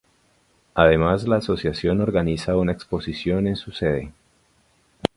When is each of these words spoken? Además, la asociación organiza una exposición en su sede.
Además, 0.73 1.27
la 1.27 1.35
asociación 1.35 2.01
organiza 2.01 2.57
una 2.57 2.71
exposición 2.71 3.45
en 3.45 3.55
su 3.55 3.69
sede. 3.71 4.11